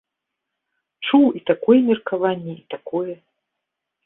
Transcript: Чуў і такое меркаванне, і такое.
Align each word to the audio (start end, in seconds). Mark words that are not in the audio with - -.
Чуў 1.05 1.27
і 1.39 1.41
такое 1.49 1.77
меркаванне, 1.91 2.53
і 2.63 2.77
такое. 2.77 3.13